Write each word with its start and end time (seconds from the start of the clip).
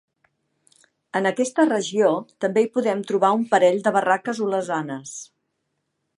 En 1.19 1.29
aquesta 1.31 1.65
regió 1.67 2.09
també 2.45 2.65
hi 2.67 2.71
podem 2.79 3.05
trobar 3.13 3.33
un 3.41 3.45
parell 3.53 3.79
de 3.89 3.95
barraques 3.99 4.43
olesanes. 4.49 5.15